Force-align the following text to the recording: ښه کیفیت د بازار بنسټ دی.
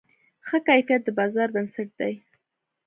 ښه 0.47 0.57
کیفیت 0.67 1.01
د 1.05 1.09
بازار 1.19 1.47
بنسټ 1.55 1.89
دی. 1.99 2.13